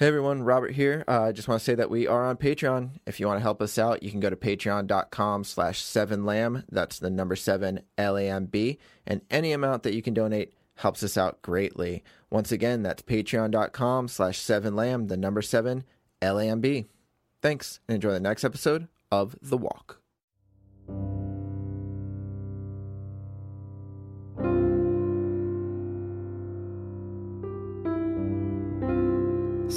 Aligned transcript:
Hey 0.00 0.06
everyone, 0.06 0.44
Robert 0.44 0.72
here. 0.72 1.04
Uh, 1.06 1.24
I 1.24 1.32
just 1.32 1.46
want 1.46 1.60
to 1.60 1.64
say 1.66 1.74
that 1.74 1.90
we 1.90 2.06
are 2.06 2.24
on 2.24 2.38
Patreon. 2.38 2.92
If 3.04 3.20
you 3.20 3.26
want 3.26 3.36
to 3.36 3.42
help 3.42 3.60
us 3.60 3.78
out, 3.78 4.02
you 4.02 4.10
can 4.10 4.18
go 4.18 4.30
to 4.30 4.34
patreon.com 4.34 5.44
slash 5.44 5.82
7lamb. 5.82 6.64
That's 6.70 6.98
the 6.98 7.10
number 7.10 7.36
7 7.36 7.82
L-A-M-B. 7.98 8.78
And 9.06 9.20
any 9.30 9.52
amount 9.52 9.82
that 9.82 9.92
you 9.92 10.00
can 10.00 10.14
donate 10.14 10.54
helps 10.76 11.02
us 11.02 11.18
out 11.18 11.42
greatly. 11.42 12.02
Once 12.30 12.50
again, 12.50 12.82
that's 12.82 13.02
patreon.com 13.02 14.08
slash 14.08 14.40
7lamb, 14.40 15.08
the 15.08 15.18
number 15.18 15.42
7 15.42 15.84
L-A-M-B. 16.22 16.86
Thanks, 17.42 17.80
and 17.86 17.96
enjoy 17.96 18.12
the 18.12 18.20
next 18.20 18.42
episode 18.42 18.88
of 19.12 19.36
The 19.42 19.58
Walk. 19.58 20.00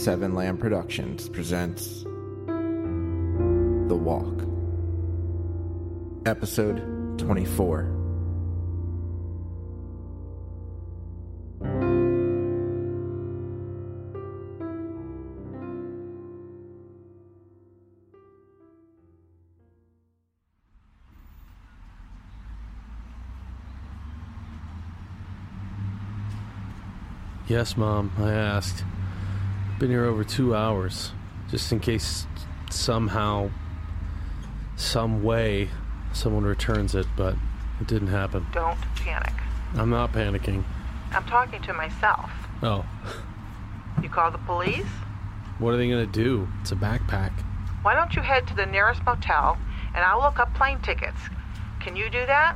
Seven 0.03 0.35
Lamb 0.35 0.57
Productions 0.57 1.29
presents 1.29 2.03
The 3.87 3.95
Walk, 3.95 4.43
Episode 6.25 7.17
24. 7.17 7.89
Yes, 27.47 27.77
Mom, 27.77 28.11
I 28.17 28.33
asked. 28.33 28.83
Been 29.79 29.89
here 29.89 30.05
over 30.05 30.23
two 30.23 30.55
hours, 30.55 31.11
just 31.49 31.71
in 31.71 31.79
case 31.79 32.25
somehow, 32.69 33.49
some 34.75 35.23
way, 35.23 35.69
someone 36.13 36.43
returns 36.45 36.95
it, 36.95 37.05
but 37.17 37.35
it 37.81 37.87
didn't 37.87 38.07
happen. 38.09 38.45
Don't 38.53 38.79
panic. 38.95 39.33
I'm 39.75 39.89
not 39.89 40.13
panicking. 40.13 40.63
I'm 41.11 41.25
talking 41.25 41.61
to 41.63 41.73
myself. 41.73 42.29
Oh, 42.61 42.85
You 44.01 44.09
call 44.09 44.31
the 44.31 44.37
police? 44.39 44.85
what 45.59 45.73
are 45.73 45.77
they 45.77 45.89
gonna 45.89 46.05
do? 46.05 46.47
It's 46.61 46.71
a 46.71 46.75
backpack. 46.75 47.31
Why 47.83 47.93
don't 47.93 48.15
you 48.15 48.21
head 48.21 48.47
to 48.47 48.55
the 48.55 48.65
nearest 48.65 49.03
motel 49.05 49.57
and 49.93 50.03
I'll 50.03 50.19
look 50.21 50.39
up 50.39 50.53
plane 50.55 50.79
tickets? 50.79 51.17
Can 51.81 51.95
you 51.95 52.09
do 52.09 52.25
that? 52.25 52.55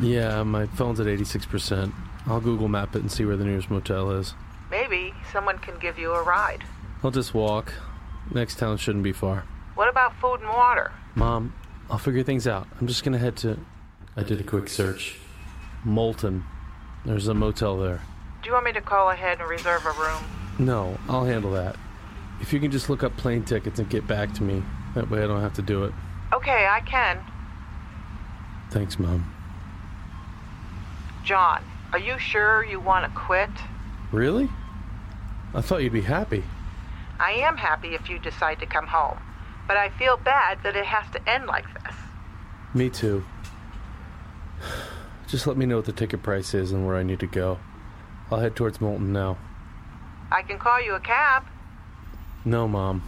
Yeah, 0.00 0.42
my 0.42 0.66
phone's 0.66 0.98
at 1.00 1.06
86%. 1.06 1.92
I'll 2.26 2.40
Google 2.40 2.68
map 2.68 2.96
it 2.96 3.00
and 3.02 3.10
see 3.12 3.24
where 3.24 3.36
the 3.36 3.44
nearest 3.44 3.70
motel 3.70 4.10
is. 4.10 4.34
Maybe 4.74 5.14
someone 5.32 5.58
can 5.58 5.78
give 5.78 6.00
you 6.00 6.12
a 6.14 6.22
ride. 6.24 6.64
I'll 7.04 7.12
just 7.12 7.32
walk. 7.32 7.72
Next 8.32 8.58
town 8.58 8.76
shouldn't 8.76 9.04
be 9.04 9.12
far. 9.12 9.44
What 9.76 9.88
about 9.88 10.16
food 10.16 10.40
and 10.40 10.48
water? 10.48 10.90
Mom, 11.14 11.54
I'll 11.88 11.98
figure 11.98 12.24
things 12.24 12.48
out. 12.48 12.66
I'm 12.80 12.88
just 12.88 13.04
gonna 13.04 13.18
head 13.18 13.36
to. 13.36 13.56
I 14.16 14.24
did 14.24 14.40
a 14.40 14.42
quick 14.42 14.68
search. 14.68 15.16
Moulton. 15.84 16.44
There's 17.04 17.28
a 17.28 17.34
motel 17.34 17.78
there. 17.78 18.00
Do 18.42 18.48
you 18.48 18.52
want 18.52 18.64
me 18.64 18.72
to 18.72 18.80
call 18.80 19.10
ahead 19.10 19.38
and 19.38 19.48
reserve 19.48 19.86
a 19.86 19.92
room? 19.92 20.24
No, 20.58 20.98
I'll 21.08 21.24
handle 21.24 21.52
that. 21.52 21.76
If 22.40 22.52
you 22.52 22.58
can 22.58 22.72
just 22.72 22.90
look 22.90 23.04
up 23.04 23.16
plane 23.16 23.44
tickets 23.44 23.78
and 23.78 23.88
get 23.88 24.08
back 24.08 24.34
to 24.34 24.42
me, 24.42 24.60
that 24.96 25.08
way 25.08 25.22
I 25.22 25.28
don't 25.28 25.40
have 25.40 25.54
to 25.54 25.62
do 25.62 25.84
it. 25.84 25.92
Okay, 26.32 26.66
I 26.68 26.80
can. 26.80 27.20
Thanks, 28.72 28.98
Mom. 28.98 29.32
John, 31.22 31.62
are 31.92 31.98
you 32.00 32.18
sure 32.18 32.64
you 32.64 32.80
want 32.80 33.04
to 33.04 33.16
quit? 33.16 33.50
Really? 34.10 34.50
I 35.54 35.60
thought 35.60 35.82
you'd 35.82 35.92
be 35.92 36.02
happy. 36.02 36.42
I 37.20 37.32
am 37.32 37.56
happy 37.56 37.94
if 37.94 38.10
you 38.10 38.18
decide 38.18 38.58
to 38.58 38.66
come 38.66 38.88
home, 38.88 39.18
but 39.68 39.76
I 39.76 39.88
feel 39.90 40.16
bad 40.16 40.62
that 40.64 40.74
it 40.74 40.84
has 40.84 41.08
to 41.12 41.30
end 41.30 41.46
like 41.46 41.66
this. 41.74 41.94
Me 42.74 42.90
too. 42.90 43.24
Just 45.28 45.46
let 45.46 45.56
me 45.56 45.64
know 45.64 45.76
what 45.76 45.84
the 45.84 45.92
ticket 45.92 46.22
price 46.22 46.54
is 46.54 46.72
and 46.72 46.84
where 46.84 46.96
I 46.96 47.04
need 47.04 47.20
to 47.20 47.26
go. 47.26 47.58
I'll 48.30 48.40
head 48.40 48.56
towards 48.56 48.80
Moulton 48.80 49.12
now. 49.12 49.38
I 50.30 50.42
can 50.42 50.58
call 50.58 50.82
you 50.82 50.94
a 50.94 51.00
cab. 51.00 51.44
No, 52.44 52.66
Mom. 52.66 53.02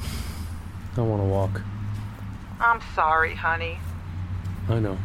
I 0.96 1.00
want 1.00 1.22
to 1.22 1.26
walk. 1.26 1.62
I'm 2.60 2.80
sorry, 2.94 3.34
honey. 3.34 3.78
I 4.68 4.78
know. 4.78 4.98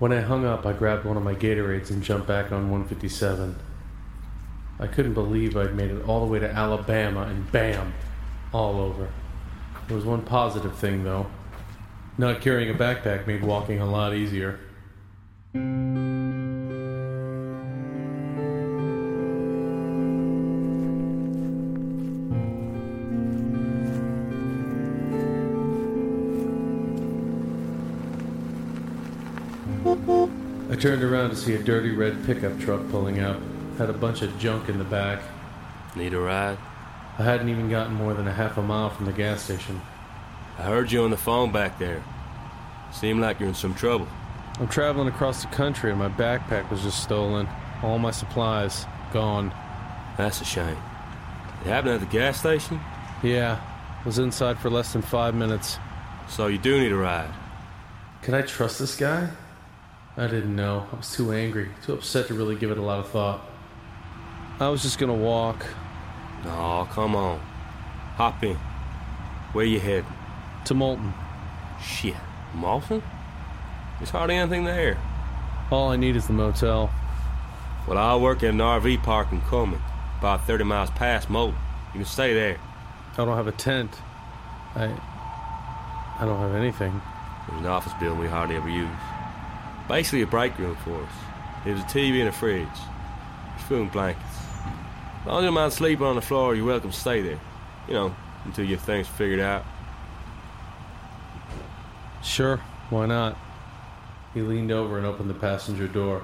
When 0.00 0.12
I 0.14 0.22
hung 0.22 0.46
up, 0.46 0.64
I 0.64 0.72
grabbed 0.72 1.04
one 1.04 1.18
of 1.18 1.22
my 1.22 1.34
Gatorades 1.34 1.90
and 1.90 2.02
jumped 2.02 2.26
back 2.26 2.52
on 2.52 2.70
157. 2.70 3.54
I 4.78 4.86
couldn't 4.86 5.12
believe 5.12 5.58
I'd 5.58 5.74
made 5.74 5.90
it 5.90 6.02
all 6.08 6.24
the 6.24 6.32
way 6.32 6.38
to 6.38 6.50
Alabama 6.50 7.24
and 7.24 7.52
bam, 7.52 7.92
all 8.50 8.80
over. 8.80 9.10
There 9.88 9.96
was 9.96 10.06
one 10.06 10.22
positive 10.22 10.74
thing, 10.74 11.04
though. 11.04 11.26
Not 12.16 12.40
carrying 12.40 12.74
a 12.74 12.78
backpack 12.78 13.26
made 13.26 13.44
walking 13.44 13.78
a 13.78 13.84
lot 13.84 14.14
easier. 14.14 14.58
Turned 30.80 31.02
around 31.02 31.28
to 31.28 31.36
see 31.36 31.54
a 31.54 31.62
dirty 31.62 31.90
red 31.90 32.24
pickup 32.24 32.58
truck 32.58 32.80
pulling 32.90 33.20
up. 33.20 33.38
Had 33.76 33.90
a 33.90 33.94
bunch 33.94 34.22
of 34.22 34.36
junk 34.38 34.68
in 34.70 34.78
the 34.78 34.84
back. 34.84 35.22
Need 35.94 36.14
a 36.14 36.18
ride? 36.18 36.56
I 37.18 37.22
hadn't 37.22 37.50
even 37.50 37.68
gotten 37.68 37.94
more 37.94 38.14
than 38.14 38.26
a 38.26 38.32
half 38.32 38.56
a 38.56 38.62
mile 38.62 38.88
from 38.88 39.04
the 39.04 39.12
gas 39.12 39.42
station. 39.42 39.80
I 40.58 40.62
heard 40.62 40.90
you 40.90 41.02
on 41.02 41.10
the 41.10 41.18
phone 41.18 41.52
back 41.52 41.78
there. 41.78 42.02
Seem 42.92 43.20
like 43.20 43.40
you're 43.40 43.48
in 43.48 43.54
some 43.54 43.74
trouble. 43.74 44.08
I'm 44.58 44.68
traveling 44.68 45.08
across 45.08 45.42
the 45.42 45.48
country 45.48 45.90
and 45.90 45.98
my 45.98 46.08
backpack 46.08 46.70
was 46.70 46.82
just 46.82 47.02
stolen. 47.02 47.46
All 47.82 47.98
my 47.98 48.10
supplies 48.10 48.86
gone. 49.12 49.52
That's 50.16 50.40
a 50.40 50.44
shame. 50.44 50.76
It 51.62 51.66
happened 51.66 51.94
at 51.94 52.00
the 52.00 52.06
gas 52.06 52.38
station? 52.38 52.80
Yeah, 53.22 53.60
was 54.06 54.18
inside 54.18 54.58
for 54.58 54.70
less 54.70 54.94
than 54.94 55.02
five 55.02 55.34
minutes. 55.34 55.78
So 56.28 56.46
you 56.46 56.58
do 56.58 56.78
need 56.78 56.92
a 56.92 56.96
ride. 56.96 57.30
Could 58.22 58.34
I 58.34 58.42
trust 58.42 58.78
this 58.78 58.96
guy? 58.96 59.28
I 60.16 60.26
didn't 60.26 60.54
know. 60.54 60.86
I 60.92 60.96
was 60.96 61.12
too 61.14 61.32
angry, 61.32 61.68
too 61.84 61.94
upset 61.94 62.26
to 62.28 62.34
really 62.34 62.56
give 62.56 62.70
it 62.70 62.78
a 62.78 62.82
lot 62.82 62.98
of 62.98 63.08
thought. 63.10 63.40
I 64.58 64.68
was 64.68 64.82
just 64.82 64.98
gonna 64.98 65.14
walk 65.14 65.64
No, 66.44 66.86
come 66.92 67.16
on. 67.16 67.38
Hop 68.16 68.42
in. 68.42 68.56
Where 69.52 69.64
you 69.64 69.80
heading? 69.80 70.06
to 70.66 70.74
Moulton. 70.74 71.14
Shit. 71.82 72.14
Moulton? 72.54 73.02
There's 73.98 74.10
hardly 74.10 74.36
anything 74.36 74.64
there. 74.64 74.98
All 75.70 75.90
I 75.90 75.96
need 75.96 76.16
is 76.16 76.26
the 76.26 76.32
motel. 76.32 76.90
Well, 77.86 77.96
I 77.98 78.14
work 78.16 78.42
at 78.42 78.50
an 78.50 78.58
RV 78.58 79.02
park 79.02 79.32
in 79.32 79.40
Cullman, 79.42 79.80
about 80.18 80.46
30 80.46 80.64
miles 80.64 80.90
past 80.90 81.30
Moulton. 81.30 81.58
You 81.94 82.00
can 82.00 82.04
stay 82.04 82.34
there. 82.34 82.58
I 83.16 83.24
don't 83.24 83.36
have 83.36 83.46
a 83.46 83.52
tent. 83.52 83.90
I. 84.74 84.84
I 84.84 86.24
don't 86.26 86.38
have 86.38 86.54
anything. 86.54 87.00
There's 87.48 87.60
an 87.62 87.66
office 87.66 87.92
building 87.98 88.20
we 88.20 88.26
hardly 88.28 88.56
ever 88.56 88.68
use. 88.68 88.88
Basically 89.90 90.22
a 90.22 90.26
break 90.28 90.56
room 90.56 90.76
for 90.84 91.02
us. 91.02 91.12
There's 91.64 91.80
a 91.80 91.82
TV 91.82 92.20
and 92.20 92.28
a 92.28 92.32
fridge. 92.32 92.68
There's 92.68 93.62
food 93.66 93.80
and 93.80 93.92
blankets. 93.92 94.24
As 95.22 95.26
long 95.26 95.44
as 95.44 95.50
you 95.50 95.56
don't 95.56 95.72
sleeping 95.72 96.06
on 96.06 96.14
the 96.14 96.22
floor, 96.22 96.54
you're 96.54 96.64
welcome 96.64 96.92
to 96.92 96.96
stay 96.96 97.20
there. 97.22 97.40
You 97.88 97.94
know, 97.94 98.16
until 98.44 98.66
you 98.66 98.76
have 98.76 98.84
things 98.84 99.08
figured 99.08 99.40
out. 99.40 99.64
Sure, 102.22 102.58
why 102.90 103.06
not? 103.06 103.36
He 104.32 104.42
leaned 104.42 104.70
over 104.70 104.96
and 104.96 105.04
opened 105.04 105.28
the 105.28 105.34
passenger 105.34 105.88
door. 105.88 106.22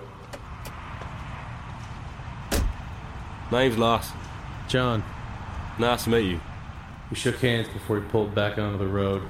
Name's 3.50 3.76
Lawson. 3.76 4.16
John, 4.68 5.02
Nice 5.80 6.04
to 6.04 6.10
meet 6.10 6.30
you. 6.30 6.40
we 7.10 7.16
shook 7.16 7.40
hands 7.40 7.66
before 7.66 7.96
he 7.96 8.02
pulled 8.10 8.32
back 8.32 8.58
onto 8.58 8.78
the 8.78 8.86
road. 8.86 9.22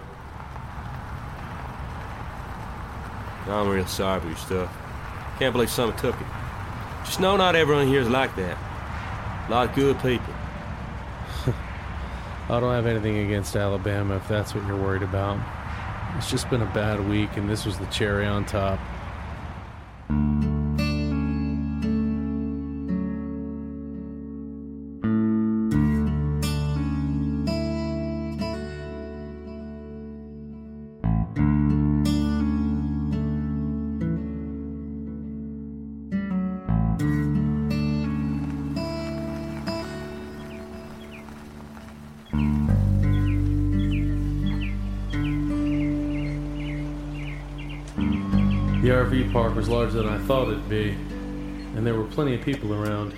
I'm 3.48 3.68
real 3.68 3.86
sorry 3.86 4.20
for 4.20 4.26
your 4.26 4.36
stuff. 4.36 4.76
Can't 5.38 5.52
believe 5.52 5.70
someone 5.70 5.96
took 5.98 6.20
it. 6.20 6.26
Just 7.04 7.20
know 7.20 7.36
not 7.36 7.54
everyone 7.54 7.86
here 7.86 8.00
is 8.00 8.08
like 8.08 8.34
that. 8.36 8.58
A 9.46 9.50
lot 9.50 9.68
of 9.68 9.74
good 9.76 9.96
people. 10.00 10.34
I 12.48 12.60
don't 12.60 12.72
have 12.72 12.86
anything 12.86 13.18
against 13.18 13.54
Alabama 13.54 14.16
if 14.16 14.26
that's 14.26 14.54
what 14.54 14.66
you're 14.66 14.76
worried 14.76 15.02
about. 15.02 15.38
It's 16.16 16.30
just 16.30 16.50
been 16.50 16.62
a 16.62 16.72
bad 16.72 17.08
week, 17.08 17.36
and 17.36 17.48
this 17.48 17.64
was 17.64 17.78
the 17.78 17.86
cherry 17.86 18.26
on 18.26 18.44
top. 18.44 18.80
The 48.86 48.92
RV 48.92 49.32
park 49.32 49.56
was 49.56 49.68
larger 49.68 50.00
than 50.00 50.08
I 50.08 50.16
thought 50.26 50.46
it'd 50.46 50.68
be, 50.68 50.90
and 50.90 51.84
there 51.84 51.96
were 51.96 52.04
plenty 52.04 52.36
of 52.36 52.42
people 52.42 52.72
around. 52.72 53.14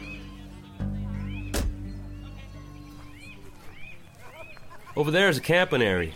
Over 4.96 5.10
there 5.10 5.28
is 5.28 5.36
a 5.36 5.42
camping 5.42 5.82
area, 5.82 6.12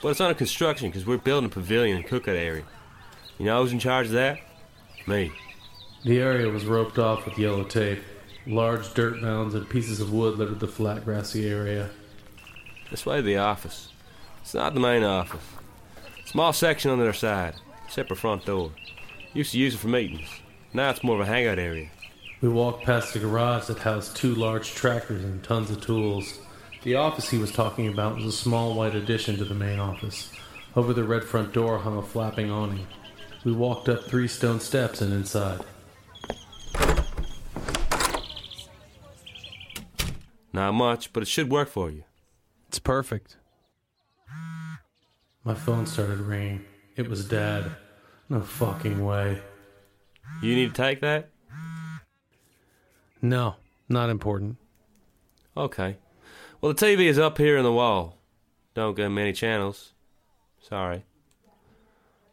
but 0.00 0.10
it's 0.10 0.20
under 0.20 0.34
construction 0.34 0.88
because 0.88 1.04
we're 1.04 1.16
building 1.16 1.50
a 1.50 1.52
pavilion 1.52 1.96
and 1.96 2.06
cookout 2.06 2.36
area. 2.36 2.62
You 3.38 3.46
know 3.46 3.60
who's 3.60 3.72
in 3.72 3.80
charge 3.80 4.06
of 4.06 4.12
that? 4.12 4.38
Me. 5.08 5.32
The 6.04 6.20
area 6.20 6.48
was 6.48 6.64
roped 6.64 7.00
off 7.00 7.24
with 7.24 7.36
yellow 7.36 7.64
tape. 7.64 8.04
Large 8.46 8.94
dirt 8.94 9.20
mounds 9.20 9.56
and 9.56 9.68
pieces 9.68 9.98
of 9.98 10.12
wood 10.12 10.38
littered 10.38 10.60
the 10.60 10.68
flat, 10.68 11.04
grassy 11.04 11.48
area. 11.48 11.90
This 12.88 13.04
way 13.04 13.16
to 13.16 13.22
the 13.22 13.38
office. 13.38 13.88
It's 14.42 14.54
not 14.54 14.74
the 14.74 14.80
main 14.80 15.02
office. 15.02 15.42
Small 16.24 16.52
section 16.52 16.92
on 16.92 17.00
their 17.00 17.12
side, 17.12 17.56
separate 17.92 18.18
front 18.18 18.46
door. 18.46 18.72
Used 19.34 19.52
to 19.52 19.58
use 19.58 19.74
it 19.74 19.78
for 19.78 19.88
meetings. 19.88 20.28
Now 20.72 20.90
it's 20.90 21.04
more 21.04 21.16
of 21.16 21.20
a 21.20 21.26
hangout 21.26 21.58
area. 21.58 21.90
We 22.40 22.48
walked 22.48 22.84
past 22.84 23.12
the 23.12 23.20
garage 23.20 23.66
that 23.66 23.78
housed 23.78 24.16
two 24.16 24.34
large 24.34 24.74
tractors 24.74 25.22
and 25.22 25.44
tons 25.44 25.70
of 25.70 25.82
tools. 25.82 26.40
The 26.82 26.96
office 26.96 27.30
he 27.30 27.38
was 27.38 27.52
talking 27.52 27.88
about 27.88 28.16
was 28.16 28.24
a 28.24 28.32
small 28.32 28.74
white 28.74 28.94
addition 28.94 29.36
to 29.36 29.44
the 29.44 29.54
main 29.54 29.78
office. 29.78 30.32
Over 30.74 30.94
the 30.94 31.04
red 31.04 31.22
front 31.22 31.52
door 31.52 31.78
hung 31.78 31.98
a 31.98 32.02
flapping 32.02 32.50
awning. 32.50 32.86
We 33.44 33.52
walked 33.52 33.88
up 33.88 34.04
three 34.04 34.26
stone 34.26 34.60
steps 34.60 35.02
and 35.02 35.12
inside. 35.12 35.60
Not 40.52 40.72
much, 40.72 41.12
but 41.12 41.22
it 41.22 41.28
should 41.28 41.50
work 41.50 41.68
for 41.68 41.90
you. 41.90 42.04
It's 42.68 42.78
perfect. 42.78 43.36
My 45.44 45.54
phone 45.54 45.86
started 45.86 46.20
ringing. 46.20 46.64
It 46.96 47.08
was 47.08 47.26
Dad. 47.26 47.72
No 48.32 48.40
fucking 48.40 49.04
way. 49.04 49.42
You 50.40 50.54
need 50.54 50.74
to 50.74 50.82
take 50.82 51.02
that? 51.02 51.28
No, 53.20 53.56
not 53.90 54.08
important. 54.08 54.56
Okay. 55.54 55.98
Well, 56.58 56.72
the 56.72 56.86
TV 56.86 57.00
is 57.10 57.18
up 57.18 57.36
here 57.36 57.58
in 57.58 57.62
the 57.62 57.70
wall. 57.70 58.16
Don't 58.72 58.96
get 58.96 59.10
many 59.10 59.34
channels. 59.34 59.92
Sorry. 60.62 61.04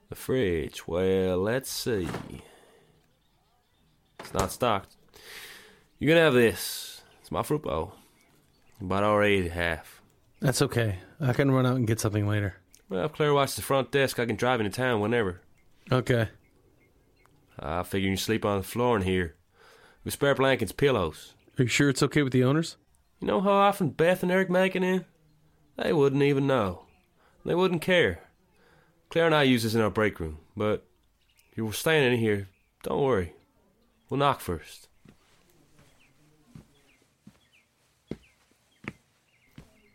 The 0.07 0.15
fridge, 0.15 0.87
well, 0.87 1.37
let's 1.37 1.69
see. 1.69 2.07
It's 4.21 4.33
not 4.33 4.53
stocked. 4.53 4.95
You're 5.97 6.13
gonna 6.13 6.23
have 6.23 6.33
this. 6.33 7.01
It's 7.19 7.29
my 7.29 7.43
fruit 7.43 7.63
bowl. 7.63 7.91
About 8.79 9.03
already 9.03 9.49
half. 9.49 10.01
That's 10.39 10.61
okay. 10.61 10.99
I 11.19 11.33
can 11.33 11.51
run 11.51 11.65
out 11.65 11.75
and 11.75 11.85
get 11.85 11.99
something 11.99 12.25
later. 12.25 12.55
Well, 12.87 13.03
if 13.03 13.11
Claire 13.11 13.33
watches 13.33 13.57
the 13.57 13.63
front 13.63 13.91
desk, 13.91 14.17
I 14.17 14.25
can 14.25 14.37
drive 14.37 14.61
into 14.61 14.71
town 14.71 15.01
whenever. 15.01 15.41
Okay. 15.91 16.29
Ah, 17.59 17.79
I 17.79 17.83
figure 17.83 18.09
you 18.09 18.15
can 18.15 18.23
sleep 18.23 18.45
on 18.45 18.57
the 18.57 18.63
floor 18.63 18.95
in 18.95 19.03
here. 19.03 19.35
With 20.03 20.13
spare 20.13 20.35
blankets, 20.35 20.71
pillows. 20.71 21.33
Are 21.57 21.63
you 21.63 21.69
sure 21.69 21.89
it's 21.89 22.03
okay 22.03 22.21
with 22.21 22.31
the 22.31 22.43
owners? 22.43 22.77
You 23.19 23.27
know 23.27 23.41
how 23.41 23.51
often 23.51 23.89
Beth 23.89 24.23
and 24.23 24.31
Eric 24.31 24.49
make 24.49 24.75
it 24.75 24.83
in? 24.83 25.05
They 25.77 25.91
wouldn't 25.91 26.21
even 26.21 26.47
know. 26.47 26.83
They 27.45 27.55
wouldn't 27.55 27.81
care. 27.81 28.21
Claire 29.09 29.25
and 29.25 29.35
I 29.35 29.43
use 29.43 29.63
this 29.63 29.75
in 29.75 29.81
our 29.81 29.89
break 29.89 30.19
room, 30.19 30.37
but 30.55 30.85
if 31.51 31.57
you 31.57 31.65
were 31.65 31.73
staying 31.73 32.13
in 32.13 32.19
here, 32.19 32.47
don't 32.83 33.01
worry. 33.01 33.33
We'll 34.09 34.19
knock 34.19 34.39
first. 34.39 34.87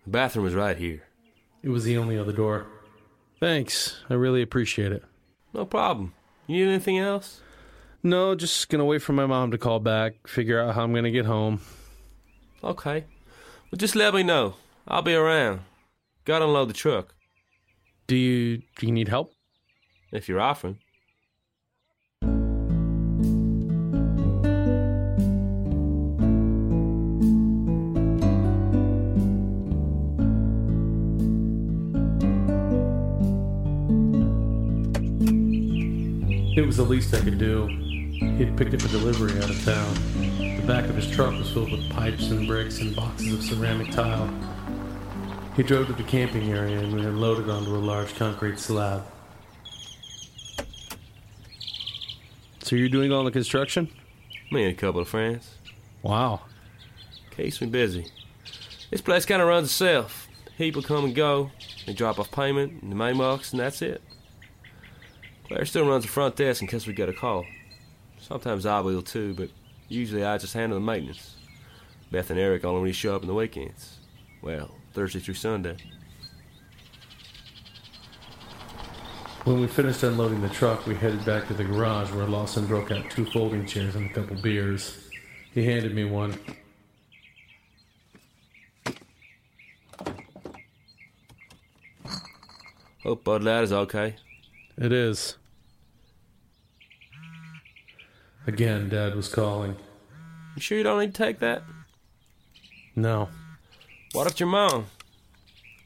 The 0.05 0.11
bathroom 0.11 0.47
is 0.47 0.55
right 0.55 0.77
here. 0.77 1.05
It 1.63 1.71
was 1.71 1.85
the 1.85 1.97
only 1.97 2.19
other 2.19 2.33
door. 2.33 2.67
Thanks. 3.41 4.03
I 4.11 4.15
really 4.15 4.43
appreciate 4.43 4.93
it. 4.93 5.05
No 5.55 5.65
problem. 5.65 6.13
You 6.47 6.57
need 6.57 6.73
anything 6.73 6.99
else? 6.99 7.41
No, 8.03 8.35
just 8.35 8.69
gonna 8.69 8.85
wait 8.85 9.01
for 9.01 9.13
my 9.13 9.25
mom 9.25 9.53
to 9.53 9.59
call 9.59 9.81
back, 9.81 10.27
figure 10.27 10.61
out 10.61 10.75
how 10.75 10.83
I'm 10.83 10.93
gonna 10.93 11.11
get 11.11 11.25
home. 11.25 11.61
Okay. 12.63 13.05
Well, 13.71 13.79
just 13.79 13.97
let 13.97 14.13
me 14.13 14.23
know. 14.23 14.57
I'll 14.87 15.03
be 15.03 15.15
around. 15.15 15.61
Gotta 16.25 16.45
unload 16.45 16.69
the 16.69 16.75
truck. 16.75 17.15
Do 18.07 18.17
you 18.17 18.59
do 18.77 18.87
you 18.87 18.93
need 18.93 19.09
help? 19.09 19.33
If 20.13 20.29
you're 20.29 20.41
offering. 20.41 20.79
It 36.57 36.65
was 36.65 36.77
the 36.77 36.85
least 36.85 37.13
I 37.13 37.21
could 37.21 37.39
do. 37.39 37.67
He'd 37.67 38.57
picked 38.57 38.75
up 38.75 38.83
a 38.83 38.89
delivery 38.89 39.37
out 39.43 39.51
of 39.51 39.65
town. 39.65 39.95
The 40.29 40.63
back 40.65 40.85
of 40.85 40.95
his 40.95 41.11
truck 41.11 41.33
was 41.33 41.51
filled 41.51 41.73
with 41.73 41.91
pipes 41.91 42.31
and 42.31 42.47
bricks 42.47 42.79
and 42.79 42.95
boxes 42.95 43.35
of 43.35 43.43
ceramic 43.43 43.91
tile. 43.91 44.33
He 45.57 45.65
drove 45.65 45.89
to 45.89 45.95
the 45.95 46.05
camping 46.05 46.53
area 46.53 46.79
and 46.79 46.95
we 46.95 47.01
unloaded 47.01 47.51
onto 47.51 47.75
a 47.75 47.79
large 47.79 48.15
concrete 48.15 48.61
slab. 48.61 49.05
So 52.63 52.77
you're 52.77 52.89
doing 52.89 53.13
all 53.13 53.25
the 53.25 53.33
construction? 53.33 53.91
Me 54.53 54.63
and 54.63 54.73
a 54.73 54.77
couple 54.77 55.01
of 55.01 55.09
friends. 55.09 55.57
Wow. 56.03 56.43
Keeps 57.37 57.61
me 57.61 57.67
busy. 57.67 58.07
This 58.93 59.01
place 59.01 59.27
kind 59.27 59.43
of 59.43 59.49
runs 59.49 59.67
itself. 59.67 60.29
People 60.57 60.83
come 60.83 61.05
and 61.05 61.17
go. 61.17 61.51
They 61.85 61.95
drop 61.95 62.21
off 62.21 62.31
payment 62.31 62.81
in 62.81 62.91
the 62.91 62.97
main 62.97 63.19
box, 63.19 63.51
and 63.51 63.59
that's 63.59 63.83
it. 63.83 64.01
Claire 65.47 65.65
still 65.67 65.87
runs 65.87 66.05
the 66.05 66.09
front 66.09 66.37
desk 66.37 66.63
in 66.63 66.69
case 66.69 66.87
we 66.87 66.95
get 66.95 67.09
a 67.09 67.13
call. 67.13 67.45
Sometimes 68.19 68.65
I 68.65 68.81
will 68.81 69.03
too, 69.03 69.35
but 69.35 69.51
usually 69.89 70.25
I 70.25 70.39
just 70.39 70.55
handle 70.55 70.79
the 70.79 70.85
maintenance. 70.85 71.37
Beth 72.11 72.31
and 72.31 72.39
Eric 72.39 72.65
only 72.65 72.81
really 72.81 72.93
show 72.93 73.15
up 73.15 73.23
on 73.23 73.29
the 73.29 73.35
weekends. 73.35 73.99
Well, 74.41 74.71
Thursday 74.93 75.21
through 75.21 75.35
Sunday. 75.35 75.77
When 79.45 79.61
we 79.61 79.67
finished 79.67 80.03
unloading 80.03 80.41
the 80.41 80.49
truck, 80.49 80.87
we 80.87 80.95
headed 80.95 81.23
back 81.27 81.47
to 81.49 81.55
the 81.55 81.65
garage 81.65 82.11
where 82.13 82.27
Lawson 82.27 82.65
broke 82.67 82.91
out 82.91 83.11
two 83.11 83.27
folding 83.27 83.67
chairs 83.67 83.95
and 83.95 84.11
a 84.11 84.15
couple 84.15 84.37
beers. 84.37 85.11
He 85.53 85.67
handed 85.67 85.95
me 85.95 86.05
one. 86.05 86.39
Hope 93.03 93.23
Bud 93.23 93.43
Light 93.43 93.65
is 93.65 93.73
okay. 93.73 94.17
It 94.79 94.93
is. 94.93 95.37
Again, 98.47 98.89
Dad 98.89 99.15
was 99.15 99.29
calling. 99.29 99.77
You 100.57 100.63
sure 100.63 100.79
you 100.79 100.85
don't 100.85 101.01
need 101.01 101.15
to 101.15 101.23
take 101.25 101.39
that? 101.41 101.63
No, 102.97 103.29
What 104.13 104.27
if 104.29 104.39
your 104.39 104.49
mom? 104.49 104.87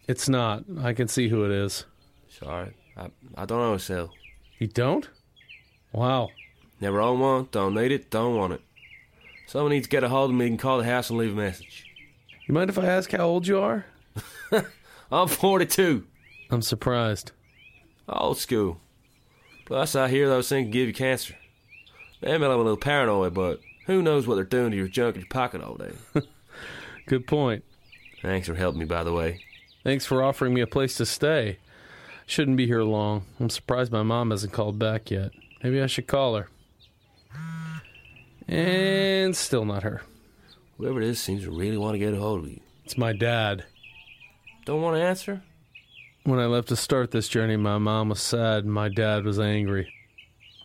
it's 0.06 0.28
not. 0.28 0.64
I 0.80 0.92
can 0.92 1.08
see 1.08 1.28
who 1.28 1.44
it 1.44 1.50
is. 1.50 1.84
Sorry, 2.28 2.74
I, 2.96 3.08
I 3.36 3.44
don't 3.46 3.60
know 3.60 3.76
so. 3.78 4.10
You 4.58 4.66
don't? 4.66 5.08
Wow. 5.92 6.28
Never 6.80 7.00
own 7.00 7.20
one, 7.20 7.48
don't 7.50 7.74
need 7.74 7.92
it, 7.92 8.10
don't 8.10 8.36
want 8.36 8.52
it. 8.54 8.60
Someone 9.46 9.70
needs 9.72 9.86
to 9.86 9.90
get 9.90 10.04
a 10.04 10.08
hold 10.10 10.30
of 10.30 10.36
me 10.36 10.46
and 10.48 10.58
call 10.58 10.78
the 10.78 10.84
house 10.84 11.08
and 11.08 11.18
leave 11.18 11.32
a 11.32 11.36
message. 11.36 11.86
You 12.46 12.52
mind 12.54 12.68
if 12.70 12.78
I 12.78 12.84
ask 12.86 13.10
how 13.10 13.24
old 13.24 13.46
you 13.46 13.58
are? 13.58 13.86
I'm 15.10 15.28
42. 15.28 16.04
I'm 16.50 16.60
surprised. 16.62 17.32
Old 18.08 18.38
school. 18.38 18.80
Plus, 19.66 19.94
I 19.94 20.08
hear 20.08 20.28
those 20.28 20.48
things 20.48 20.72
give 20.72 20.88
you 20.88 20.94
cancer. 20.94 21.36
Maybe 22.22 22.34
I'm 22.34 22.42
a 22.50 22.56
little 22.56 22.76
paranoid, 22.76 23.34
but 23.34 23.60
who 23.86 24.02
knows 24.02 24.26
what 24.26 24.36
they're 24.36 24.44
doing 24.44 24.70
to 24.70 24.76
your 24.76 24.88
junk 24.88 25.16
in 25.16 25.22
your 25.22 25.28
pocket 25.28 25.62
all 25.62 25.76
day. 25.76 25.92
Good 27.06 27.26
point. 27.26 27.64
Thanks 28.22 28.48
for 28.48 28.54
helping 28.54 28.80
me, 28.80 28.86
by 28.86 29.04
the 29.04 29.12
way. 29.12 29.40
Thanks 29.84 30.06
for 30.06 30.22
offering 30.22 30.54
me 30.54 30.60
a 30.60 30.66
place 30.66 30.96
to 30.96 31.06
stay. 31.06 31.58
Shouldn't 32.26 32.56
be 32.56 32.66
here 32.66 32.82
long. 32.82 33.24
I'm 33.38 33.50
surprised 33.50 33.92
my 33.92 34.02
mom 34.02 34.30
hasn't 34.30 34.52
called 34.52 34.78
back 34.78 35.10
yet. 35.10 35.30
Maybe 35.62 35.80
I 35.80 35.86
should 35.86 36.06
call 36.06 36.36
her. 36.36 36.48
And 38.46 39.36
still 39.36 39.64
not 39.64 39.82
her. 39.82 40.02
Whoever 40.78 41.00
it 41.00 41.08
is 41.08 41.20
seems 41.20 41.44
to 41.44 41.50
really 41.50 41.76
want 41.76 41.94
to 41.94 41.98
get 41.98 42.14
a 42.14 42.18
hold 42.18 42.44
of 42.44 42.50
you. 42.50 42.60
It's 42.84 42.98
my 42.98 43.12
dad. 43.12 43.64
Don't 44.64 44.82
want 44.82 44.96
to 44.96 45.02
answer? 45.02 45.42
When 46.24 46.38
I 46.38 46.46
left 46.46 46.68
to 46.68 46.76
start 46.76 47.10
this 47.10 47.28
journey, 47.28 47.56
my 47.56 47.78
mom 47.78 48.10
was 48.10 48.20
sad 48.20 48.64
and 48.64 48.72
my 48.72 48.88
dad 48.88 49.24
was 49.24 49.38
angry. 49.38 49.92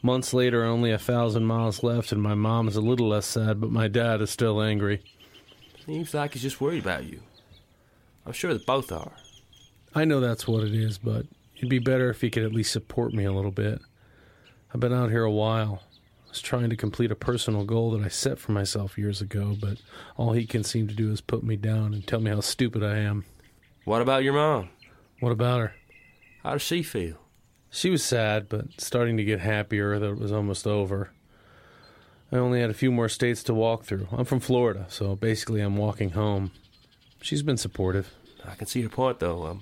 Months 0.01 0.33
later, 0.33 0.65
only 0.65 0.91
a 0.91 0.97
thousand 0.97 1.45
miles 1.45 1.81
left, 1.81 2.11
and 2.11 2.21
my 2.21 2.35
mom 2.35 2.67
is 2.67 2.75
a 2.75 2.81
little 2.81 3.07
less 3.07 3.25
sad, 3.25 3.61
but 3.61 3.71
my 3.71 3.87
dad 3.87 4.21
is 4.21 4.29
still 4.29 4.61
angry. 4.61 5.01
Seems 5.85 6.13
like 6.13 6.33
he's 6.33 6.41
just 6.41 6.59
worried 6.59 6.83
about 6.83 7.05
you. 7.05 7.21
I'm 8.25 8.33
sure 8.33 8.53
that 8.53 8.65
both 8.65 8.91
are. 8.91 9.13
I 9.95 10.03
know 10.03 10.19
that's 10.19 10.45
what 10.47 10.63
it 10.63 10.73
is, 10.73 10.97
but 10.97 11.25
it'd 11.55 11.69
be 11.69 11.79
better 11.79 12.09
if 12.09 12.19
he 12.19 12.29
could 12.29 12.43
at 12.43 12.51
least 12.53 12.73
support 12.73 13.13
me 13.13 13.23
a 13.23 13.31
little 13.31 13.51
bit. 13.51 13.79
I've 14.73 14.81
been 14.81 14.93
out 14.93 15.11
here 15.11 15.23
a 15.23 15.31
while. 15.31 15.83
I 16.25 16.29
was 16.29 16.41
trying 16.41 16.69
to 16.69 16.75
complete 16.75 17.11
a 17.11 17.15
personal 17.15 17.63
goal 17.63 17.91
that 17.91 18.03
I 18.03 18.09
set 18.09 18.39
for 18.39 18.51
myself 18.51 18.97
years 18.97 19.21
ago, 19.21 19.55
but 19.61 19.77
all 20.17 20.33
he 20.33 20.45
can 20.45 20.63
seem 20.65 20.89
to 20.89 20.95
do 20.95 21.11
is 21.11 21.21
put 21.21 21.43
me 21.43 21.55
down 21.55 21.93
and 21.93 22.05
tell 22.05 22.19
me 22.19 22.31
how 22.31 22.41
stupid 22.41 22.83
I 22.83 22.97
am. 22.97 23.23
What 23.85 24.01
about 24.01 24.23
your 24.23 24.33
mom? 24.33 24.69
What 25.23 25.31
about 25.31 25.61
her? 25.61 25.75
How 26.43 26.51
does 26.51 26.63
she 26.63 26.83
feel? 26.83 27.15
She 27.69 27.89
was 27.89 28.03
sad, 28.03 28.49
but 28.49 28.65
starting 28.77 29.15
to 29.15 29.23
get 29.23 29.39
happier 29.39 29.97
that 29.97 30.05
it 30.05 30.19
was 30.19 30.33
almost 30.33 30.67
over. 30.67 31.11
I 32.29 32.35
only 32.35 32.59
had 32.59 32.69
a 32.69 32.73
few 32.73 32.91
more 32.91 33.07
states 33.07 33.41
to 33.43 33.53
walk 33.53 33.85
through. 33.85 34.09
I'm 34.11 34.25
from 34.25 34.41
Florida, 34.41 34.85
so 34.89 35.15
basically 35.15 35.61
I'm 35.61 35.77
walking 35.77 36.09
home. 36.09 36.51
She's 37.21 37.41
been 37.41 37.55
supportive. 37.55 38.13
I 38.43 38.55
can 38.55 38.67
see 38.67 38.81
your 38.81 38.89
point, 38.89 39.19
though. 39.19 39.43
I'm, 39.43 39.61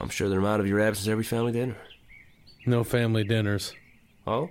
I'm 0.00 0.08
sure 0.08 0.28
they're 0.28 0.46
out 0.46 0.60
of 0.60 0.68
your 0.68 0.78
absence 0.78 1.08
every 1.08 1.24
family 1.24 1.50
dinner. 1.50 1.76
No 2.64 2.84
family 2.84 3.24
dinners. 3.24 3.74
Oh? 4.24 4.50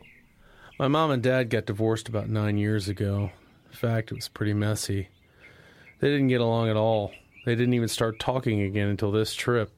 My 0.78 0.90
mom 0.90 1.12
and 1.12 1.24
dad 1.24 1.50
got 1.50 1.66
divorced 1.66 2.10
about 2.10 2.28
nine 2.28 2.58
years 2.58 2.90
ago. 2.90 3.32
In 3.72 3.78
fact, 3.78 4.12
it 4.12 4.16
was 4.16 4.28
pretty 4.28 4.54
messy. 4.54 5.08
They 6.02 6.10
didn't 6.10 6.28
get 6.28 6.42
along 6.42 6.68
at 6.68 6.76
all. 6.76 7.14
They 7.46 7.56
didn't 7.56 7.74
even 7.74 7.88
start 7.88 8.20
talking 8.20 8.64
again 8.64 8.90
until 8.90 9.10
this 9.10 9.34
trip. 9.34 9.72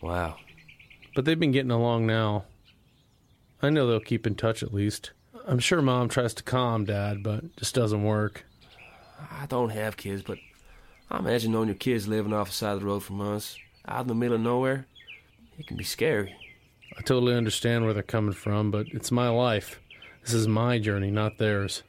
Wow. 0.00 0.36
But 1.14 1.24
they've 1.24 1.38
been 1.38 1.52
getting 1.52 1.70
along 1.70 2.06
now. 2.06 2.44
I 3.60 3.70
know 3.70 3.86
they'll 3.86 4.00
keep 4.00 4.26
in 4.26 4.34
touch 4.34 4.62
at 4.62 4.72
least. 4.72 5.10
I'm 5.46 5.58
sure 5.58 5.82
mom 5.82 6.08
tries 6.08 6.34
to 6.34 6.42
calm 6.42 6.84
dad, 6.84 7.22
but 7.22 7.44
it 7.44 7.56
just 7.56 7.74
doesn't 7.74 8.04
work. 8.04 8.44
I 9.30 9.46
don't 9.46 9.70
have 9.70 9.96
kids, 9.96 10.22
but 10.22 10.38
I 11.10 11.18
imagine 11.18 11.52
knowing 11.52 11.68
your 11.68 11.74
kids 11.74 12.06
living 12.06 12.32
off 12.32 12.48
the 12.48 12.54
side 12.54 12.74
of 12.74 12.80
the 12.80 12.86
road 12.86 13.02
from 13.02 13.20
us, 13.20 13.56
out 13.86 14.02
in 14.02 14.08
the 14.08 14.14
middle 14.14 14.36
of 14.36 14.42
nowhere, 14.42 14.86
it 15.58 15.66
can 15.66 15.76
be 15.76 15.84
scary. 15.84 16.34
I 16.96 17.00
totally 17.02 17.34
understand 17.34 17.84
where 17.84 17.94
they're 17.94 18.02
coming 18.02 18.34
from, 18.34 18.70
but 18.70 18.86
it's 18.88 19.10
my 19.10 19.28
life. 19.28 19.80
This 20.22 20.34
is 20.34 20.46
my 20.46 20.78
journey, 20.78 21.10
not 21.10 21.38
theirs. 21.38 21.82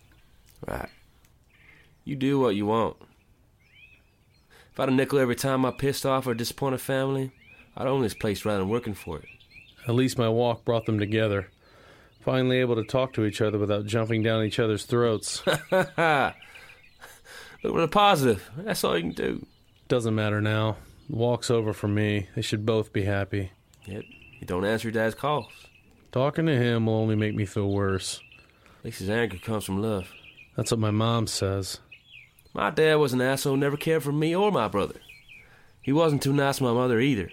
Right. 0.68 0.90
You 2.06 2.16
do 2.16 2.40
what 2.40 2.56
you 2.56 2.66
want. 2.66 2.98
If 4.72 4.80
I 4.80 4.84
had 4.84 4.90
a 4.90 4.94
nickel 4.94 5.20
every 5.20 5.36
time 5.36 5.66
I 5.66 5.72
pissed 5.72 6.06
off 6.06 6.26
or 6.26 6.34
disappointed 6.34 6.82
family, 6.82 7.32
I'd 7.76 7.88
own 7.88 8.02
this 8.02 8.14
place 8.14 8.46
rather 8.46 8.60
than 8.60 8.70
working 8.70 8.94
for 8.94 9.20
it. 9.20 9.26
At 9.88 9.96
least 9.96 10.18
my 10.18 10.30
walk 10.30 10.66
brought 10.66 10.86
them 10.86 11.00
together. 11.00 11.50
Finally 12.22 12.58
able 12.58 12.76
to 12.76 12.84
talk 12.84 13.14
to 13.14 13.26
each 13.26 13.42
other 13.42 13.58
without 13.58 13.86
jumping 13.86 14.22
down 14.24 14.44
each 14.44 14.60
other's 14.60 14.86
throats. 14.86 15.42
Look 15.72 15.86
at 16.06 16.36
the 17.64 17.88
positive. 17.90 18.50
That's 18.58 18.84
all 18.84 18.98
you 18.98 19.04
can 19.04 19.12
do. 19.14 19.46
Doesn't 19.88 20.16
matter 20.16 20.42
now. 20.42 20.78
The 21.10 21.16
walk's 21.16 21.50
over 21.50 21.74
for 21.74 21.88
me. 21.88 22.28
They 22.36 22.42
should 22.42 22.66
both 22.66 22.94
be 22.94 23.04
happy. 23.04 23.52
Yep. 23.86 24.04
you 24.40 24.46
don't 24.46 24.66
answer 24.66 24.90
your 24.90 24.94
dad's 24.94 25.16
calls. 25.16 25.52
Talking 26.12 26.46
to 26.46 26.56
him 26.56 26.86
will 26.86 26.96
only 26.96 27.16
make 27.16 27.36
me 27.36 27.46
feel 27.46 27.70
worse. 27.70 28.20
At 28.80 28.86
least 28.86 29.00
his 29.00 29.10
anger 29.10 29.38
comes 29.38 29.66
from 29.66 29.82
love. 29.82 30.12
That's 30.56 30.72
what 30.72 30.80
my 30.80 30.92
mom 30.92 31.28
says. 31.28 31.80
My 32.54 32.70
dad 32.70 32.96
was 32.96 33.14
an 33.14 33.22
asshole, 33.22 33.58
never 33.58 33.78
cared 33.78 34.04
for 34.04 34.12
me 34.12 34.36
or 34.36 34.52
my 34.52 34.68
brother. 34.68 35.00
He 35.82 35.92
wasn't 35.94 36.22
too 36.22 36.34
nice 36.34 36.58
to 36.58 36.64
my 36.64 36.74
mother 36.74 37.00
either, 37.00 37.32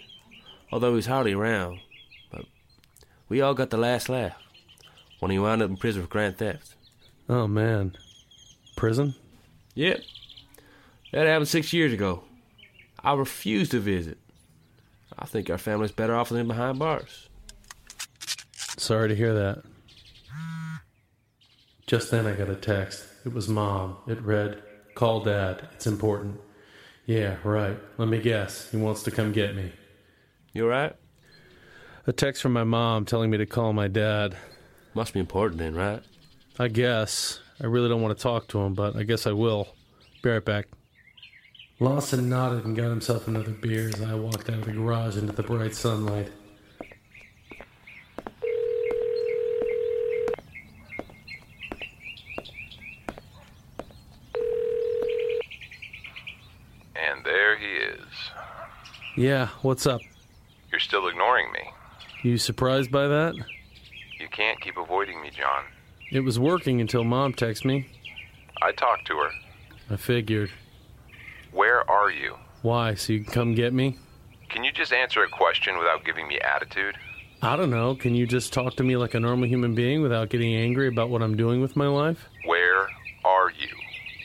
although 0.71 0.91
he 0.91 0.97
was 0.97 1.07
hardly 1.07 1.33
around. 1.33 1.81
But 2.31 2.47
we 3.29 3.41
all 3.41 3.55
got 3.55 3.71
the 3.71 3.77
last 3.77 4.09
laugh 4.09 4.37
when 5.21 5.31
he 5.31 5.39
wound 5.39 5.63
up 5.63 5.71
in 5.71 5.77
prison 5.77 6.03
for 6.03 6.09
grand 6.09 6.39
theft. 6.39 6.75
Oh 7.29 7.47
man. 7.47 7.97
Prison? 8.77 9.15
Yep. 9.75 10.01
That 11.13 11.27
happened 11.27 11.49
six 11.49 11.73
years 11.73 11.93
ago. 11.93 12.23
I 13.03 13.15
refuse 13.15 13.69
to 13.71 13.81
visit. 13.81 14.19
I 15.19 15.27
think 15.27 15.49
our 15.49 15.59
family's 15.59 15.93
better 15.93 16.15
off 16.15 16.29
than 16.29 16.49
behind 16.49 16.79
bars. 16.79 17.29
Sorry 18.77 19.09
to 19.09 19.17
hear 19.17 19.33
that. 19.35 19.63
Just 21.87 22.11
then 22.11 22.27
I 22.27 22.35
got 22.35 22.51
a 22.51 22.57
text. 22.57 23.05
It 23.25 23.33
was 23.33 23.49
mom. 23.49 23.97
It 24.07 24.21
read, 24.21 24.63
Call 24.95 25.21
dad. 25.21 25.69
It's 25.75 25.87
important. 25.87 26.41
Yeah, 27.07 27.37
right. 27.45 27.79
Let 27.97 28.09
me 28.09 28.21
guess. 28.21 28.71
He 28.71 28.77
wants 28.77 29.05
to 29.05 29.11
come 29.11 29.33
get 29.33 29.55
me. 29.55 29.73
You 30.57 30.65
alright? 30.65 30.97
A 32.07 32.15
text 32.15 32.41
from 32.41 32.55
my 32.55 32.65
mom 32.65 33.05
telling 33.05 33.29
me 33.29 33.37
to 33.37 33.45
call 33.45 33.75
my 33.75 33.89
dad. 33.89 34.39
Must 34.95 35.13
be 35.13 35.21
important 35.21 35.59
then, 35.59 35.75
right? 35.75 36.03
I 36.59 36.69
guess. 36.69 37.41
I 37.61 37.67
really 37.67 37.91
don't 37.91 38.01
want 38.01 38.17
to 38.17 38.23
talk 38.23 38.49
to 38.49 38.61
him, 38.61 38.73
but 38.73 38.97
I 38.97 39.03
guess 39.03 39.27
I 39.27 39.33
will. 39.33 39.69
Be 40.23 40.31
right 40.31 40.43
back. 40.43 40.69
Lawson 41.79 42.31
nodded 42.31 42.65
and 42.65 42.75
got 42.75 42.89
himself 42.89 43.29
another 43.29 43.51
beer 43.51 43.91
as 43.91 44.01
I 44.01 44.15
walked 44.15 44.49
out 44.49 44.61
of 44.61 44.65
the 44.65 44.73
garage 44.73 45.19
into 45.19 45.35
the 45.35 45.43
bright 45.43 45.75
sunlight. 45.75 46.33
And 56.95 57.23
there 57.27 57.59
he 57.59 57.67
is. 57.67 58.07
Yeah, 59.19 59.49
what's 59.61 59.87
up? 59.87 60.01
You're 60.77 60.81
still 60.83 61.09
ignoring 61.09 61.51
me. 61.53 61.61
You 62.23 62.37
surprised 62.37 62.91
by 62.91 63.09
that? 63.09 63.35
You 64.21 64.29
can't 64.31 64.61
keep 64.61 64.77
avoiding 64.77 65.23
me, 65.23 65.31
John. 65.31 65.65
It 66.13 66.21
was 66.21 66.39
working 66.39 66.83
until 66.83 67.03
mom 67.03 67.33
texted 67.33 67.65
me. 67.65 67.87
I 68.61 68.73
talked 68.73 69.07
to 69.07 69.17
her. 69.17 69.31
I 69.89 69.97
figured. 69.97 70.51
Where 71.51 71.91
are 71.91 72.11
you? 72.11 72.35
Why? 72.61 72.93
So 72.93 73.15
you 73.15 73.25
can 73.25 73.33
come 73.33 73.55
get 73.55 73.73
me? 73.73 73.97
Can 74.51 74.65
you 74.65 74.71
just 74.71 74.93
answer 74.93 75.23
a 75.23 75.29
question 75.31 75.79
without 75.79 76.05
giving 76.05 76.29
me 76.29 76.39
attitude? 76.41 76.99
I 77.41 77.57
don't 77.57 77.71
know. 77.71 77.95
Can 77.95 78.15
you 78.15 78.27
just 78.27 78.53
talk 78.53 78.77
to 78.77 78.85
me 78.85 78.99
like 78.99 79.15
a 79.15 79.21
normal 79.21 79.49
human 79.49 79.75
being 79.75 80.03
without 80.03 80.29
getting 80.29 80.55
angry 80.55 80.89
about 80.89 81.09
what 81.09 81.23
I'm 81.23 81.39
doing 81.39 81.63
with 81.63 81.75
my 81.75 81.87
life? 81.87 82.29
Where 82.45 82.87
are 83.25 83.51
you? 83.51 83.69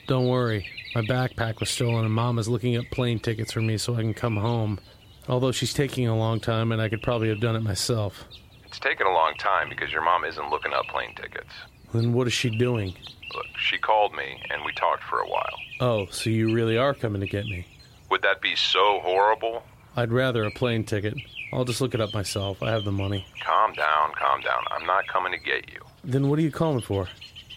Don't 0.05 0.27
worry. 0.27 0.67
My 0.95 1.01
backpack 1.03 1.61
was 1.61 1.69
stolen 1.69 2.03
and 2.03 2.13
mom 2.13 2.37
is 2.37 2.49
looking 2.49 2.75
up 2.75 2.83
plane 2.91 3.19
tickets 3.19 3.53
for 3.53 3.61
me 3.61 3.77
so 3.77 3.95
I 3.95 4.01
can 4.01 4.13
come 4.13 4.35
home. 4.35 4.81
Although 5.27 5.51
she's 5.51 5.73
taking 5.73 6.07
a 6.07 6.17
long 6.17 6.39
time 6.39 6.71
and 6.71 6.81
I 6.81 6.89
could 6.89 7.01
probably 7.01 7.29
have 7.29 7.39
done 7.39 7.55
it 7.55 7.61
myself. 7.61 8.25
It's 8.65 8.79
taken 8.79 9.05
a 9.05 9.13
long 9.13 9.33
time 9.37 9.69
because 9.69 9.91
your 9.91 10.01
mom 10.03 10.25
isn't 10.25 10.49
looking 10.49 10.73
up 10.73 10.85
plane 10.87 11.13
tickets. 11.15 11.51
Then 11.93 12.13
what 12.13 12.27
is 12.27 12.33
she 12.33 12.49
doing? 12.49 12.95
Look, 13.35 13.45
she 13.57 13.77
called 13.77 14.13
me 14.13 14.41
and 14.49 14.63
we 14.65 14.71
talked 14.73 15.03
for 15.03 15.19
a 15.19 15.27
while. 15.27 15.55
Oh, 15.79 16.07
so 16.11 16.29
you 16.29 16.53
really 16.53 16.77
are 16.77 16.93
coming 16.93 17.21
to 17.21 17.27
get 17.27 17.45
me? 17.45 17.65
Would 18.09 18.21
that 18.23 18.41
be 18.41 18.55
so 18.55 18.99
horrible? 19.03 19.63
I'd 19.95 20.11
rather 20.11 20.43
a 20.43 20.51
plane 20.51 20.83
ticket. 20.85 21.15
I'll 21.53 21.65
just 21.65 21.81
look 21.81 21.93
it 21.93 22.01
up 22.01 22.13
myself. 22.13 22.63
I 22.63 22.71
have 22.71 22.85
the 22.85 22.91
money. 22.91 23.25
Calm 23.43 23.73
down, 23.73 24.13
calm 24.13 24.41
down. 24.41 24.63
I'm 24.71 24.85
not 24.85 25.07
coming 25.07 25.33
to 25.33 25.37
get 25.37 25.69
you. 25.71 25.81
Then 26.03 26.29
what 26.29 26.39
are 26.39 26.43
you 26.43 26.51
calling 26.51 26.81
for? 26.81 27.07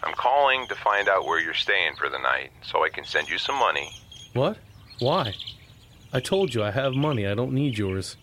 I'm 0.02 0.14
calling 0.14 0.66
to 0.68 0.74
find 0.74 1.08
out 1.08 1.26
where 1.26 1.40
you're 1.40 1.54
staying 1.54 1.94
for 1.96 2.08
the 2.08 2.18
night 2.18 2.50
so 2.62 2.84
I 2.84 2.88
can 2.88 3.04
send 3.04 3.28
you 3.30 3.38
some 3.38 3.56
money. 3.56 3.90
What? 4.32 4.58
Why? 4.98 5.32
I 6.14 6.20
told 6.20 6.54
you 6.54 6.62
I 6.62 6.70
have 6.70 6.94
money. 6.94 7.26
I 7.26 7.34
don't 7.34 7.52
need 7.52 7.76
yours. 7.76 8.16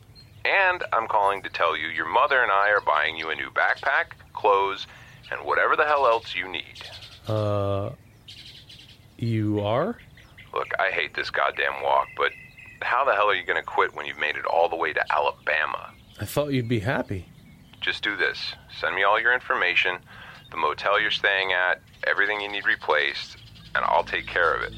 And 0.45 0.81
I'm 0.93 1.07
calling 1.09 1.41
to 1.43 1.49
tell 1.49 1.77
you 1.77 1.87
your 1.87 2.07
mother 2.07 2.41
and 2.41 2.49
I 2.49 2.69
are 2.69 2.79
buying 2.79 3.17
you 3.17 3.29
a 3.29 3.35
new 3.35 3.49
backpack, 3.49 4.13
clothes, 4.33 4.87
and 5.29 5.45
whatever 5.45 5.75
the 5.75 5.83
hell 5.83 6.07
else 6.07 6.33
you 6.33 6.47
need. 6.47 6.87
Uh. 7.27 7.91
You 9.17 9.59
are? 9.59 9.97
Look, 10.53 10.69
I 10.79 10.89
hate 10.89 11.13
this 11.13 11.29
goddamn 11.29 11.83
walk, 11.83 12.07
but 12.17 12.31
how 12.81 13.05
the 13.05 13.13
hell 13.13 13.27
are 13.29 13.35
you 13.35 13.45
going 13.45 13.59
to 13.59 13.63
quit 13.63 13.93
when 13.93 14.05
you've 14.05 14.17
made 14.17 14.37
it 14.37 14.45
all 14.45 14.69
the 14.69 14.75
way 14.75 14.93
to 14.93 15.13
Alabama? 15.13 15.91
I 16.19 16.25
thought 16.25 16.53
you'd 16.53 16.69
be 16.69 16.79
happy. 16.79 17.25
Just 17.81 18.03
do 18.03 18.15
this 18.15 18.55
send 18.79 18.95
me 18.95 19.03
all 19.03 19.19
your 19.19 19.33
information, 19.33 19.97
the 20.49 20.57
motel 20.57 20.99
you're 20.99 21.11
staying 21.11 21.51
at, 21.51 21.81
everything 22.07 22.41
you 22.41 22.49
need 22.49 22.65
replaced, 22.65 23.37
and 23.75 23.83
I'll 23.85 24.03
take 24.03 24.25
care 24.25 24.55
of 24.55 24.63
it. 24.63 24.73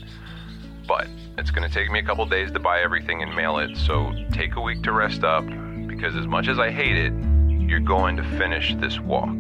But 0.88 1.08
it's 1.38 1.52
going 1.52 1.68
to 1.68 1.74
take 1.74 1.90
me 1.90 2.00
a 2.00 2.04
couple 2.04 2.26
days 2.26 2.52
to 2.52 2.60
buy 2.60 2.82
everything 2.82 3.22
and 3.22 3.36
mail 3.36 3.58
it, 3.60 3.78
so 3.78 4.12
take 4.32 4.56
a 4.56 4.62
week 4.62 4.84
to 4.84 4.92
rest 4.92 5.24
up, 5.24 5.46
because 5.88 6.16
as 6.16 6.28
much 6.28 6.48
as 6.48 6.60
I 6.60 6.72
hate 6.72 6.98
it, 6.98 7.14
you're 7.50 7.80
going 7.80 8.18
to 8.18 8.24
finish 8.38 8.76
this 8.76 9.00
walk. 9.00 9.34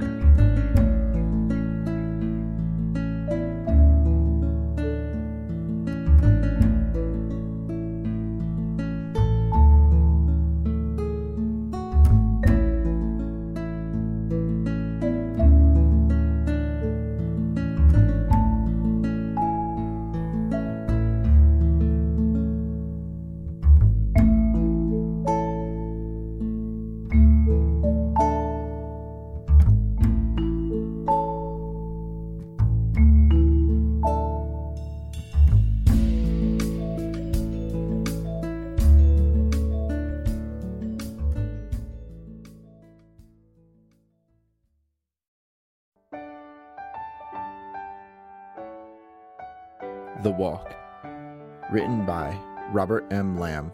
By 52.05 52.37
Robert 52.71 53.05
M. 53.11 53.37
Lamb. 53.37 53.73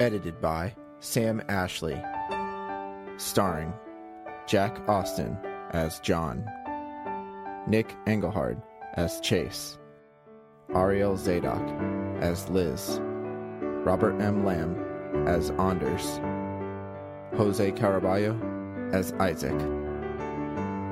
Edited 0.00 0.40
by 0.40 0.74
Sam 1.00 1.42
Ashley. 1.48 2.00
Starring 3.16 3.72
Jack 4.46 4.78
Austin 4.88 5.38
as 5.70 6.00
John, 6.00 6.44
Nick 7.66 7.96
Engelhard 8.06 8.60
as 8.94 9.20
Chase, 9.20 9.78
Ariel 10.74 11.16
Zadok 11.16 11.62
as 12.20 12.48
Liz, 12.50 13.00
Robert 13.60 14.20
M. 14.20 14.44
Lamb 14.44 14.76
as 15.26 15.50
Anders, 15.52 16.20
Jose 17.36 17.72
Caraballo 17.72 18.36
as 18.92 19.12
Isaac. 19.14 19.58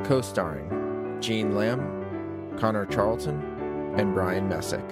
Co 0.07 0.21
starring 0.21 1.19
Gene 1.21 1.55
Lamb, 1.55 2.57
Connor 2.59 2.87
Charlton, 2.87 3.41
and 3.97 4.15
Brian 4.15 4.49
Messick. 4.49 4.85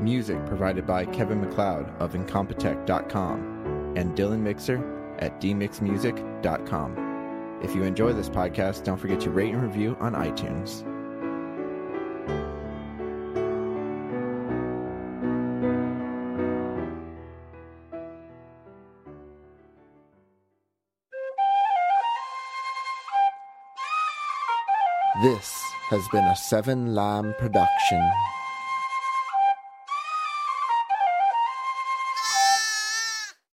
Music 0.00 0.44
provided 0.46 0.86
by 0.86 1.04
Kevin 1.04 1.40
MacLeod 1.40 1.92
of 1.98 2.12
Incompetech.com 2.12 3.94
and 3.96 4.16
Dylan 4.16 4.40
Mixer 4.40 5.16
at 5.18 5.40
dmixmusic.com. 5.40 7.60
If 7.62 7.74
you 7.74 7.82
enjoy 7.82 8.12
this 8.12 8.28
podcast, 8.28 8.84
don't 8.84 8.98
forget 8.98 9.20
to 9.20 9.30
rate 9.30 9.52
and 9.52 9.62
review 9.62 9.96
on 10.00 10.14
iTunes. 10.14 10.84
This 25.20 25.50
has 25.90 26.06
been 26.12 26.22
a 26.22 26.36
Seven 26.36 26.94
Lamb 26.94 27.34
production. 27.40 28.08